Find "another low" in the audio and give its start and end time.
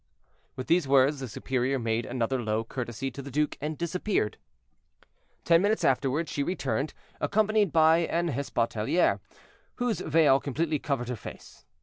2.07-2.63